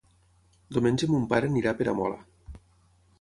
[0.77, 2.17] Diumenge mon pare anirà a Peramola.